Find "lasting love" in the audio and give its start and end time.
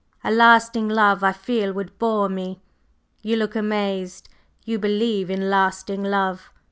0.31-1.23, 5.51-6.49